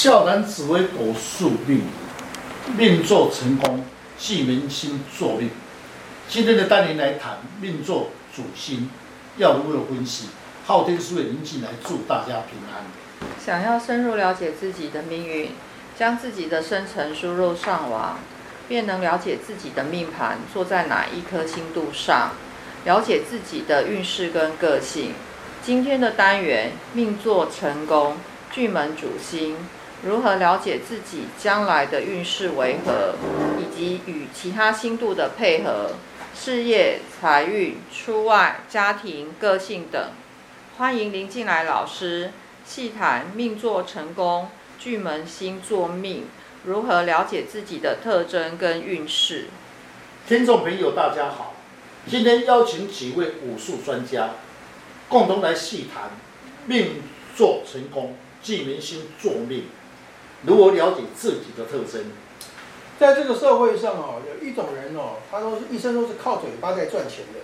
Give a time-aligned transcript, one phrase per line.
[0.00, 1.82] 笑谈紫微斗数命，
[2.76, 3.84] 命作成功，
[4.16, 5.50] 忌门星作命。
[6.28, 8.88] 今天的单元来谈命作主星，
[9.38, 10.28] 要如何分析？
[10.68, 12.84] 昊天书院林进来祝大家平安。
[13.44, 15.50] 想要深入了解自己的命运，
[15.98, 18.20] 将自己的生辰输入上网，
[18.68, 22.30] 便能了解自己的命盘坐在哪一颗星度上，
[22.84, 25.14] 了解自己的运势跟个性。
[25.60, 28.18] 今天的单元命坐成功，
[28.52, 29.56] 巨门主星。
[30.06, 33.16] 如何了解自己将来的运势为何，
[33.58, 35.90] 以及与其他星度的配合、
[36.32, 40.10] 事业、财运、出外、家庭、个性等？
[40.76, 42.30] 欢迎林进来老师
[42.64, 46.26] 细谈命坐成功，巨门星坐命，
[46.64, 49.46] 如何了解自己的特征跟运势？
[50.28, 51.54] 听众朋友，大家好，
[52.06, 54.30] 今天邀请几位武术专家，
[55.08, 56.12] 共同来细谈
[56.66, 57.02] 命
[57.36, 59.64] 坐成功，巨门星坐命。
[60.42, 62.06] 如何了解自己的特征？
[62.98, 67.40] 在这个社会上哦，有一种人哦，他都是一生都是靠嘴巴在赚钱的，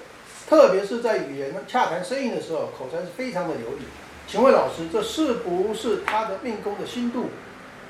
[0.49, 3.85] 特别是在与人洽谈生意的时候，口才是非常的流利。
[4.27, 7.27] 请问老师，这是不是他的命宫的星度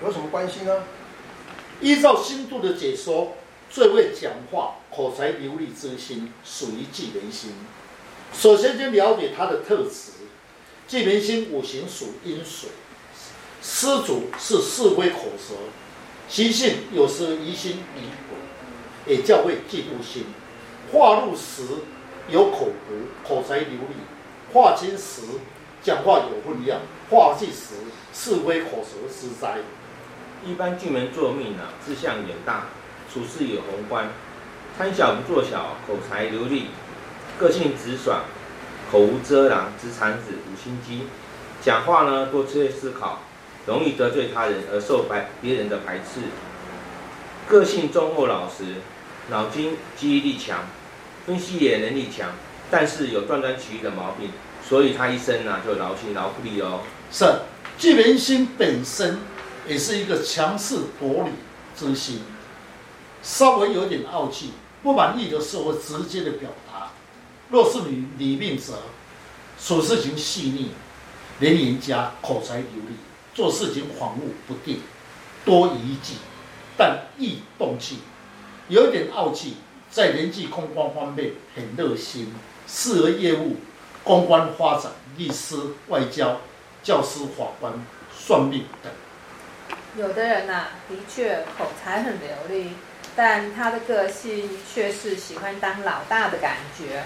[0.05, 0.85] 有什么关系呢？
[1.81, 3.33] 依照星度的解说，
[3.71, 7.53] 最会讲话、口才流利之心属于巨门星。
[8.33, 10.13] 首先，先了解他的特质。
[10.87, 12.69] 巨门星五行属阴水。
[13.67, 15.55] 失主是是非口舌，
[16.29, 20.27] 习性有时疑心疑鬼，也叫为嫉妒心。
[20.93, 21.63] 化禄时
[22.29, 22.95] 有口福，
[23.27, 25.23] 口才流利；化金时
[25.83, 27.77] 讲话有分量；化忌时
[28.13, 29.61] 是非口舌失灾。
[30.45, 32.67] 一般巨门做命啊，志向远大，
[33.11, 34.11] 处事有宏观，
[34.77, 36.67] 贪小不做小，口才流利，
[37.39, 38.25] 个性直爽，
[38.93, 41.05] 口无遮拦直肠子无心机，
[41.63, 43.21] 讲话呢多些思考。
[43.67, 46.21] 容易得罪他人而受别别人的排斥，
[47.49, 48.65] 个性忠厚老实，
[49.31, 50.67] 脑筋记忆力强，
[51.27, 52.31] 分析也能力强，
[52.71, 54.31] 但是有断章取义的毛病，
[54.67, 56.83] 所以他一生呢、啊、就劳心劳力哦。
[57.11, 57.25] 是，
[57.79, 59.19] 巨门星本身
[59.67, 61.31] 也是一个强势薄礼
[61.75, 62.21] 之心，
[63.23, 64.53] 稍微有点傲气，
[64.83, 66.91] 不满意的时候会直接的表达。
[67.51, 68.75] 若是你理命者，
[69.59, 70.73] 处事情细腻，
[71.41, 72.97] 连言家，口才流利。
[73.35, 74.81] 做事情恍惚不定，
[75.45, 76.19] 多疑忌，
[76.77, 77.99] 但易动气，
[78.69, 79.57] 有一点傲气，
[79.91, 82.33] 在人际公关方面很热心，
[82.69, 83.57] 适合业务、
[84.05, 85.57] 公关发展、律师、
[85.89, 86.41] 外交、
[86.83, 87.73] 教师、法官、
[88.17, 88.93] 算命等。
[89.97, 92.71] 有的人呐、啊，的确口才很流利，
[93.17, 97.05] 但他的个性却是喜欢当老大的感觉。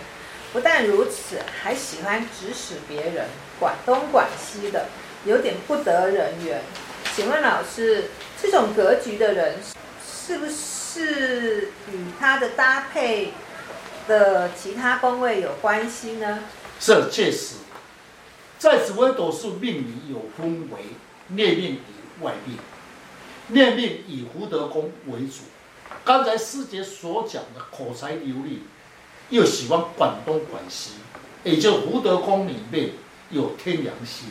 [0.52, 3.28] 不但如此，还喜欢指使别人，
[3.58, 4.88] 管东管西的。
[5.28, 6.62] 有点不得人缘，
[7.14, 8.04] 请问老师，
[8.40, 9.56] 这种格局的人
[10.02, 13.34] 是不是与他的搭配
[14.06, 16.44] 的其他宫位有关系呢？
[16.80, 17.56] 是，确实，
[18.58, 20.78] 在紫微斗数命里有分为
[21.28, 22.56] 内命与外命，
[23.48, 25.42] 内命以福德宫为主。
[26.06, 28.62] 刚才师姐所讲的口才流利，
[29.28, 30.92] 又喜欢管东管西，
[31.44, 32.92] 也就福德宫里面
[33.28, 34.30] 有天良星。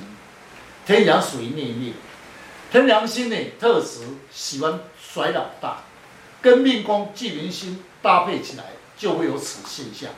[0.87, 1.93] 天梁属于内命，
[2.71, 5.79] 天梁星呢特质喜欢甩老大，
[6.41, 8.63] 跟命宫巨门星搭配起来
[8.97, 10.11] 就会有此现象。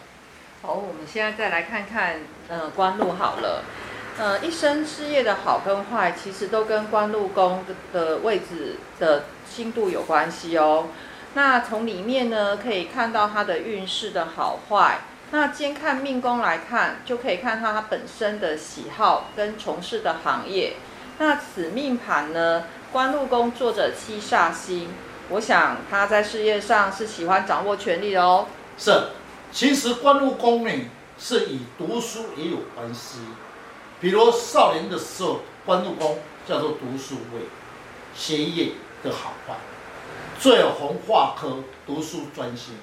[0.62, 2.20] 好，我们现在再来看看，
[2.50, 3.64] 呃，官禄好了，
[4.20, 10.90] 呃，一生事业的好跟坏，其实都跟官禄宫的位置的星度有关系哦。
[11.34, 15.00] 那从里面呢，可以看到他的运势的好坏。
[15.32, 20.74] 那兼看命宫来看，就可以看他他本身的喜好跟从事的行业。
[21.20, 24.90] 那此命盘呢，官禄宫坐着七煞星，
[25.30, 28.48] 我想他在事业上是喜欢掌握权力的哦。
[28.76, 28.92] 是，
[29.52, 30.72] 其实官禄宫呢
[31.20, 33.20] 是与读书也有关系。
[34.00, 36.18] 比如少年的时候，官禄宫
[36.48, 37.42] 叫做读书位，
[38.16, 38.72] 学业
[39.04, 39.54] 的好坏，
[40.40, 42.76] 最红化科，读书专心，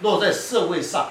[0.00, 1.10] 落在社会上。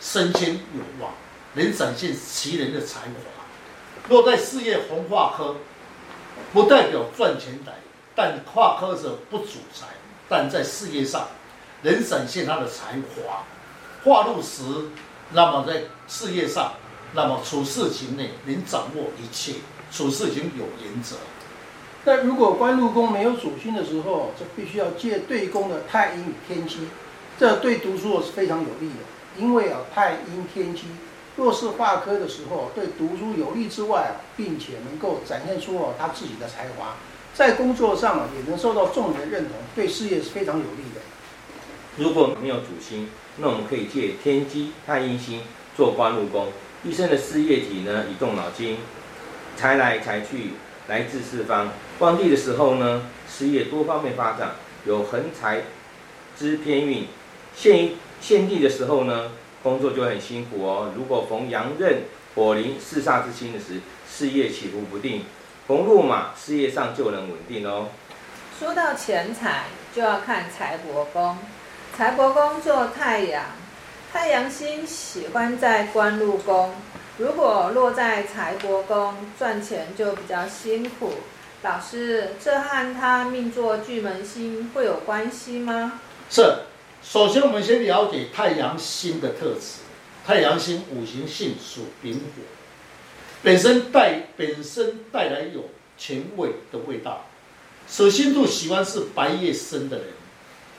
[0.00, 1.12] 升迁有望，
[1.54, 4.08] 能展现其人的才华。
[4.08, 5.56] 若在事业红化科，
[6.52, 7.74] 不代表赚钱来，
[8.14, 9.86] 但化科者不主财，
[10.28, 11.28] 但在事业上
[11.82, 13.44] 能展现他的才华。
[14.04, 14.62] 化禄时，
[15.32, 16.74] 那么在事业上，
[17.14, 19.54] 那么处事情内能掌握一切，
[19.90, 21.16] 处事情有原则。
[22.04, 26.88] 但如果官禄宫没有主星的时候，就必须要借对宫的太阴与天机，
[27.38, 28.96] 这对读书是非常有利的。
[29.36, 30.84] 因为啊，太阴天机
[31.36, 36.94] 若是化科的时候，对读书有利之外，并且能够展现出哦他自己的才华，
[37.34, 41.00] 在工作上也能受到众人的认同，对事业是非常有利的。
[41.96, 43.08] 如果没有主星，
[43.38, 45.42] 那我们可以借天机、太阴星
[45.76, 46.52] 做官禄宫，
[46.84, 48.78] 一生的事业体呢，以动脑筋，
[49.56, 50.50] 财来财去，
[50.86, 51.70] 来自四方。
[51.98, 55.62] 旺地的时候呢，事业多方面发展，有横财
[56.38, 57.06] 之偏运。
[57.56, 57.90] 陷
[58.20, 59.32] 陷地的时候呢，
[59.62, 60.92] 工作就很辛苦哦。
[60.96, 62.02] 如果逢阳刃、
[62.34, 63.80] 火灵、四煞之星的时，
[64.10, 65.22] 事业起伏不定；
[65.66, 67.88] 逢禄马，事业上就能稳定哦。
[68.58, 69.64] 说到钱财，
[69.94, 71.36] 就要看财帛宫。
[71.96, 73.44] 财帛宫做太阳，
[74.12, 76.74] 太阳星喜欢在官禄宫。
[77.18, 81.12] 如果落在财帛宫，赚钱就比较辛苦。
[81.62, 86.00] 老师，这和他命坐巨门星会有关系吗？
[86.28, 86.42] 是。
[87.06, 89.82] 首先，我们先了解太阳星的特质。
[90.26, 92.42] 太阳星五行性属丙火，
[93.42, 95.68] 本身带本身带来有
[95.98, 97.26] 前卫的味道。
[97.86, 100.06] 水星度喜欢是白夜生的人。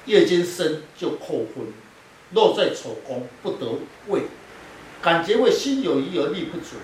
[0.07, 1.71] 夜间生就扣分，
[2.33, 3.73] 落在丑宫不得
[4.07, 4.21] 位，
[5.01, 6.75] 感觉为心有余而力不足，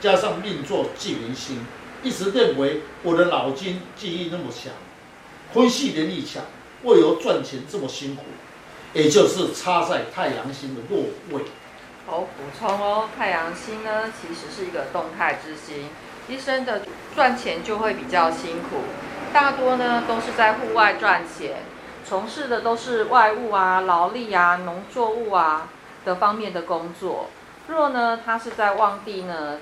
[0.00, 1.58] 加上命座巨门星，
[2.02, 4.72] 一直认为我的脑筋记忆那么强，
[5.52, 6.42] 分析能力强，
[6.84, 8.22] 为何赚钱这么辛苦？
[8.92, 11.44] 也就是插在太阳星的落位。
[12.06, 15.88] 好，补充哦，太阳星呢其实是一个动态之星，
[16.28, 16.82] 一生的
[17.14, 18.82] 赚钱就会比较辛苦，
[19.32, 21.58] 大多呢都是在户外赚钱。
[22.04, 25.68] 从事的都是外务啊、劳力啊、农作物啊
[26.04, 27.30] 的方面的工作。
[27.68, 29.58] 若呢，他是在旺地呢，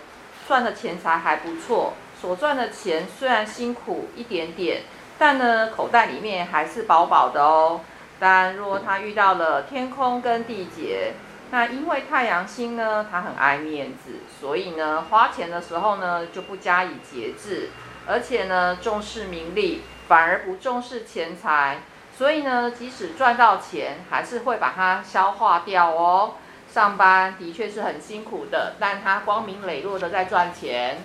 [0.47, 4.85] 赚的钱财还不错，所赚的钱虽然辛苦一点点，
[5.19, 7.81] 但呢，口袋里面还是饱饱的哦。
[8.21, 11.15] 但若他遇到了天空跟地劫，
[11.51, 17.71] 那因为太阳星呢，他很爱面子，所以呢，花钱的时候呢，就不加以节制，
[18.07, 21.83] 而且呢，重视名利，反而不重视钱财。
[22.17, 26.35] 所以呢，即使赚到钱，还是会把它消化掉哦。
[26.71, 30.99] 上班的确是很辛苦的，但他光明磊落的在赚钱。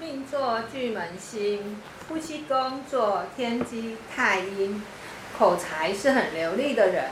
[0.00, 4.82] 命座巨门星，夫妻宫坐天机太阴，
[5.38, 7.10] 口才是很流利的人，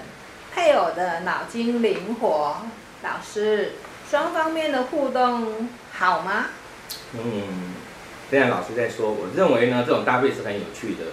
[0.52, 2.56] 配偶的脑筋灵活。
[3.02, 3.72] 老师，
[4.10, 6.46] 双方面的互动好吗？
[7.12, 7.74] 嗯，
[8.30, 11.04] 这样老师在说，我认为呢，这种搭配是很有趣的。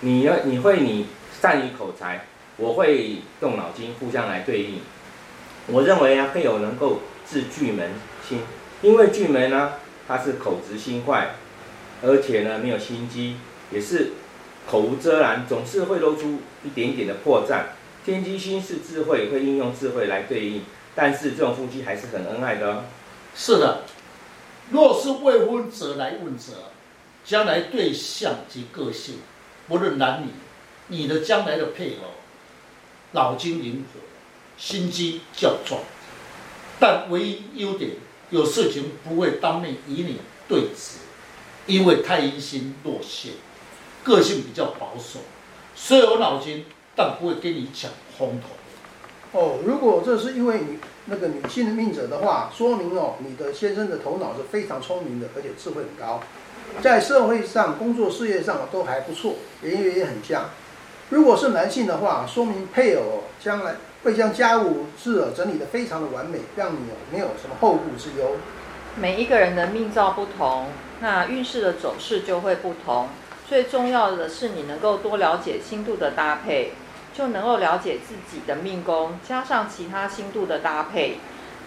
[0.00, 1.06] 你要，你会你。
[1.40, 2.24] 善于口才，
[2.56, 4.80] 我会动脑筋，互相来对应。
[5.68, 7.92] 我认为啊，配偶能够治巨门
[8.28, 8.40] 星，
[8.82, 9.74] 因为巨门呢，
[10.08, 11.36] 它是口直心坏，
[12.02, 13.36] 而且呢没有心机，
[13.70, 14.14] 也是
[14.68, 17.62] 口无遮拦，总是会露出一点点的破绽。
[18.04, 20.62] 天机星是智慧，会应用智慧来对应，
[20.94, 22.84] 但是这种夫妻还是很恩爱的哦。
[23.34, 23.84] 是的，
[24.70, 26.72] 若是未婚者来问者，
[27.24, 29.16] 将来对象及个性，
[29.66, 30.30] 不论男女。
[30.90, 32.14] 你的将来的配偶，
[33.12, 34.00] 脑筋灵活，
[34.56, 35.80] 心机较重，
[36.80, 37.90] 但唯一优点，
[38.30, 40.16] 有事情不会当面与你
[40.48, 41.00] 对质，
[41.66, 43.32] 因为太阴星落陷，
[44.08, 45.18] 个性比较保守，
[45.74, 46.64] 虽有脑筋，
[46.96, 49.38] 但不会跟你讲风头。
[49.38, 56.22] 哦，如果这是因为你那个女性的命者的话，说明哦，你的先生的头脑是非常聪明的，而且智慧很高，
[56.80, 60.46] 在社会上、工作、事业上都还不错，人缘也很佳。
[61.10, 63.74] 如果是男性的话，说明配偶将来
[64.04, 66.78] 会将家务事整理得非常的完美，让你
[67.12, 68.38] 没有什么后顾之忧。
[68.96, 70.68] 每一个人的命造不同，
[71.00, 73.08] 那运势的走势就会不同。
[73.48, 76.72] 最重要的是你能够多了解星度的搭配，
[77.14, 81.18] 就能够了解自己的命宫，加上其他星度的搭配，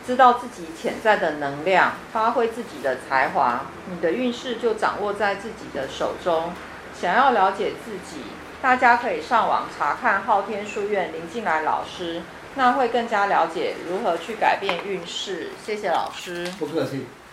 [0.06, 6.52] 知道自己潜在的能量，发挥自己的才华，你的运势就掌握在自己的手中。
[6.94, 8.22] 想要了解自己。
[8.62, 12.22] 大家可以上网查看昊天书院林进来老师，
[12.54, 15.50] 那会更加了解如何去改变运势。
[15.66, 16.46] 谢谢老师。
[16.60, 17.08] 不客气。